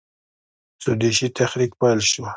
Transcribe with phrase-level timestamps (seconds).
[0.83, 2.23] سودیشي تحریک پیل شو.